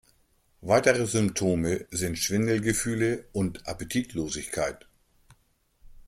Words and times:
Weitere 0.61 1.05
Symptome 1.05 1.85
sind 1.91 2.17
Schwindelgefühle 2.17 3.25
und 3.33 3.67
Appetitlosigkeit. 3.67 4.87